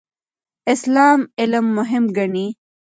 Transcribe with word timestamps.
اسلام 0.73 1.19
علم 1.39 1.65
مهم 1.77 2.03
ګڼي. 2.17 2.47